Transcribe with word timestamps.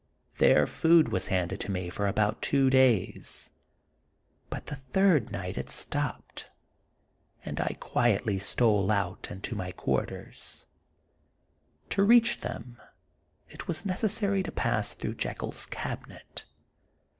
There 0.39 0.65
food 0.65 1.09
was 1.09 1.27
handed 1.27 1.59
to 1.59 1.71
me 1.71 1.87
for 1.91 2.07
about 2.07 2.41
two 2.41 2.71
days; 2.71 3.51
but 4.49 4.65
the 4.65 4.73
third 4.75 5.31
night 5.31 5.59
it 5.59 5.69
stopped, 5.69 6.49
and 7.45 7.61
I 7.61 7.77
quietly 7.79 8.39
stole 8.39 8.89
out 8.89 9.27
and 9.29 9.43
to 9.43 9.55
my 9.55 9.71
quarters. 9.71 10.65
To 11.91 12.01
reach 12.01 12.39
them, 12.39 12.81
it 13.47 13.67
was 13.67 13.85
necessary 13.85 14.41
to 14.41 14.51
pass 14.51 14.95
through 14.95 15.13
Jekyll's 15.21 15.67
cabinet. 15.67 16.45